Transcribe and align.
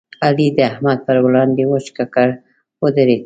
علي 0.25 0.47
د 0.57 0.59
احمد 0.71 0.99
پر 1.07 1.17
وړاندې 1.25 1.63
وچ 1.71 1.85
ککړ 1.97 2.29
ودرېد. 2.81 3.19